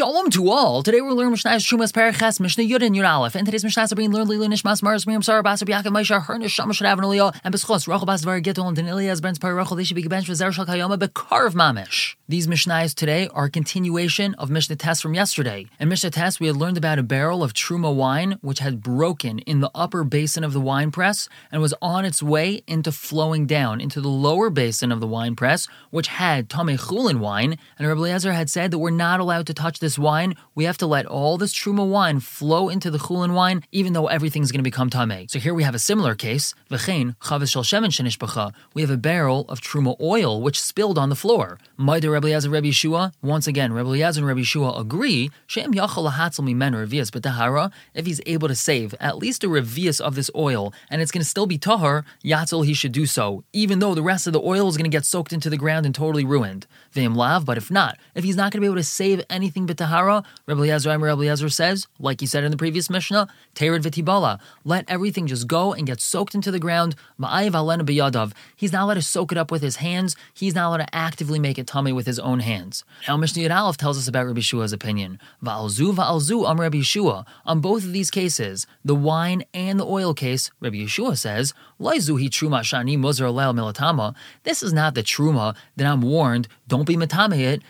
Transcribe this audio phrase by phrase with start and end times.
[0.00, 0.82] Shalom to all.
[0.82, 3.34] Today we're learning Mishnah's Shumas Perek Ches Mishnah Yud and Yud Aleph.
[3.34, 6.58] And today's Mishnahs are being learned Lilu Nishmas Mars Miriam Sarah Basar Biakov Maisha Hernish
[6.58, 9.76] Shamash Shadav and Elio and Beschos Rachel Bas Var Gittel and Danilias Brents Par Rachel
[9.76, 12.14] They should be bench for Zer Shal Kayoma Bekarv Mamish.
[12.30, 15.66] These Mishnahs today are a continuation of Mishnah Tes from yesterday.
[15.78, 19.40] In Mishnah Tes we had learned about a barrel of Truma wine which had broken
[19.40, 23.44] in the upper basin of the wine press and was on its way into flowing
[23.44, 27.86] down into the lower basin of the wine press which had Tomei Chulin wine and
[27.86, 30.34] Rabbi Eliezer had said that we're not allowed to touch this wine.
[30.54, 34.06] We have to let all this truma wine flow into the chulin wine, even though
[34.06, 35.30] everything's going to become tamei.
[35.30, 36.54] So here we have a similar case.
[36.70, 41.16] V'chein chavis shel shemen We have a barrel of truma oil which spilled on the
[41.16, 41.58] floor.
[41.78, 43.12] Ma'ida Rabbi Eliezer Rabbi Yeshua.
[43.22, 45.30] Once again, Rabbi Eliezer and Rabbi Yeshua agree.
[45.46, 47.72] Shem yachal lahatzel mimen revias b'tahara.
[47.94, 51.22] If he's able to save at least a revias of this oil, and it's going
[51.22, 54.40] to still be tahar, yatzel he should do so, even though the rest of the
[54.40, 56.66] oil is going to get soaked into the ground and totally ruined.
[56.94, 57.44] V'im lav.
[57.44, 60.24] But if not, if he's not going to be able to save anything but tahara,
[60.46, 65.28] Rabbi Rabbi Eliezer says, like he said in the previous Mishnah, Tered v'tibala, let everything
[65.28, 66.96] just go and get soaked into the ground.
[67.20, 68.32] Ma'ayiv alena biyadav.
[68.56, 70.16] He's not allowed to soak it up with his hands.
[70.34, 72.82] He's not allowed to actively make it tamei with his own hands.
[73.06, 75.20] Now Mishnah Yud Aleph tells us about Rabbi Shua's opinion.
[75.40, 77.24] Va'alzu va'alzu am Rabbi Yeshua.
[77.46, 82.28] On both of these cases, the wine and the oil case, Rabbi Yeshua says, Laizuhi
[82.28, 84.16] truma shani muzar milatama.
[84.42, 86.48] This is not the truma that I'm warned.
[86.66, 87.62] Don't be matame it.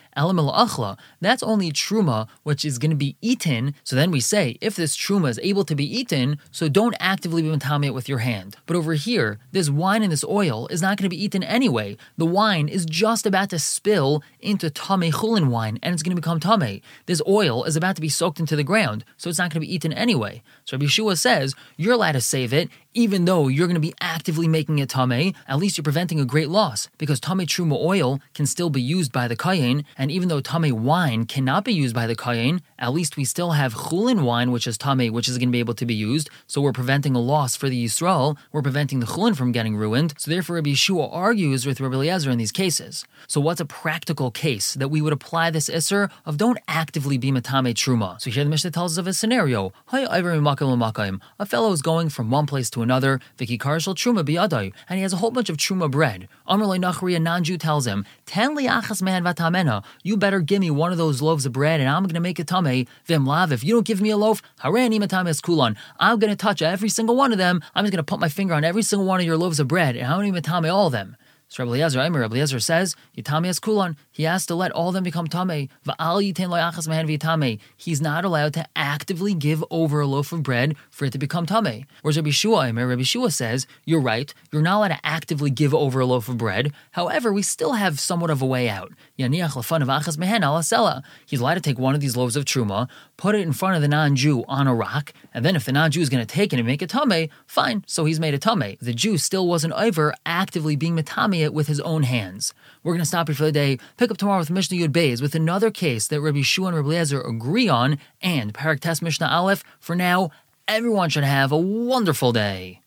[1.21, 3.75] That's only truma which is going to be eaten.
[3.85, 7.43] So then we say, if this truma is able to be eaten, so don't actively
[7.43, 8.57] be matame it with your hand.
[8.67, 11.97] But over here, this wine and this oil is not going to be eaten anyway.
[12.17, 16.21] The wine is just about to spill into tame chulin wine, and it's going to
[16.21, 16.81] become tame.
[17.07, 19.67] This oil is about to be soaked into the ground, so it's not going to
[19.67, 20.43] be eaten anyway.
[20.65, 23.95] So Rabbi Yeshua says you're allowed to save it even though you're going to be
[24.01, 28.21] actively making it tame, at least you're preventing a great loss because tame truma oil
[28.35, 31.95] can still be used by the kayin, and even though tame wine cannot be used
[31.95, 35.39] by the kayin, at least we still have chulin wine, which is tame, which is
[35.39, 36.29] going to be able to be used.
[36.47, 38.37] So we're preventing a loss for the Yisrael.
[38.53, 40.15] We're preventing the chulin from getting ruined.
[40.19, 43.05] So therefore, Rabbi Yeshua argues with Rabbi Eliezer in these cases.
[43.29, 47.31] So what's a practical case that we would apply this isser of don't actively be
[47.31, 48.21] matame truma?
[48.21, 49.73] So here the Mishnah tells us of a scenario.
[49.93, 55.03] A fellow is going from one place to another, Viki Karshal Truma Biyadai, and he
[55.03, 56.29] has a whole bunch of Truma bread.
[56.49, 60.71] Amrle Nachri, a non Jew, tells him, Ten liachas man vatamena, you better give me
[60.71, 62.87] one of those loaves of bread and I'm going to make a tame.
[63.05, 66.37] Vim lav, if you don't give me a loaf, harani matames kulon, I'm going to
[66.37, 67.63] touch every single one of them.
[67.75, 69.69] I'm just going to put my finger on every single one of your loaves of
[69.69, 71.17] bread and going to matame all of them.
[71.51, 73.97] So Rabbi Eliezer, Rabbi Eliezer says, Yitami es kulon.
[74.13, 75.69] He has to let all of them become tame.
[75.85, 77.59] Va'al yitin loyachas man v'yitame.
[77.77, 81.47] He's not allowed to actively give over a loaf of bread for it to become
[81.47, 81.87] tame.
[82.03, 84.33] Whereas Rabbi Shua, Rabbi Shua says, you're right.
[84.53, 86.73] You're not allowed to actively give over a loaf of bread.
[86.93, 88.93] However, we still have somewhat of a way out.
[89.19, 91.03] Yaniach lefan of achas mehen alasela.
[91.27, 92.89] He's allowed to take one of these loaves of truma,
[93.21, 96.01] put it in front of the non-Jew on a rock, and then if the non-Jew
[96.01, 97.85] is going to take it and make it tame, fine.
[97.87, 98.79] So he's made a tame.
[98.81, 102.55] The Jew still wasn't over actively being matame it with his own hands.
[102.83, 103.79] We're going to stop here for the day.
[103.99, 106.89] Pick up tomorrow with Mishnah Yud Beis with another case that Rabbi Shua and Rabbi
[106.89, 109.63] Eliezer agree on, and Parak Tes Mishnah Aleph.
[109.79, 110.31] For now,
[110.67, 112.81] everyone should have a wonderful day.